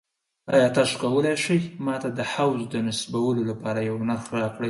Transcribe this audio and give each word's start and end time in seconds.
ایا 0.53 0.67
تاسو 0.75 0.93
کولی 1.03 1.33
شئ 1.43 1.59
ما 1.85 1.95
ته 2.01 2.09
د 2.17 2.19
حوض 2.31 2.61
د 2.73 2.75
نصبولو 2.87 3.41
لپاره 3.51 3.79
یو 3.89 3.95
نرخ 4.09 4.25
راکړئ؟ 4.37 4.59